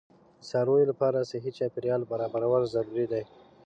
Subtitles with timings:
[0.39, 3.23] د څارویو لپاره صحي چاپیریال برابرول ضروري دي.